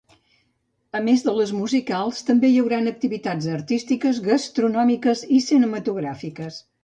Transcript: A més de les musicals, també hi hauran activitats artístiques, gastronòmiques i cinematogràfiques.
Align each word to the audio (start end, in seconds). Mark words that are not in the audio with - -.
A 0.99 1.01
més 1.07 1.25
de 1.25 1.33
les 1.39 1.51
musicals, 1.57 2.21
també 2.29 2.49
hi 2.53 2.55
hauran 2.61 2.91
activitats 2.93 3.49
artístiques, 3.57 4.23
gastronòmiques 4.31 5.25
i 5.39 5.43
cinematogràfiques. 5.51 6.59